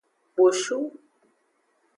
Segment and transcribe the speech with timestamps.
[0.33, 0.79] Kposhu.